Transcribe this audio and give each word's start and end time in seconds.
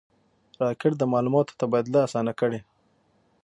راکټ 0.65 0.91
د 0.97 1.03
معلوماتو 1.13 1.57
تبادله 1.61 1.99
آسانه 2.07 2.33
کړې 2.39 2.59